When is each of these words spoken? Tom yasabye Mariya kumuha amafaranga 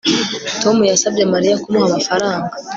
Tom 0.61 0.77
yasabye 0.91 1.23
Mariya 1.33 1.59
kumuha 1.61 1.85
amafaranga 1.89 2.53